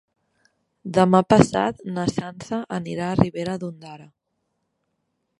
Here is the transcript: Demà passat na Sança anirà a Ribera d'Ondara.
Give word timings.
Demà 0.97 1.19
passat 1.33 1.83
na 1.97 2.05
Sança 2.13 2.59
anirà 2.77 3.09
a 3.09 3.19
Ribera 3.19 3.57
d'Ondara. 3.65 4.09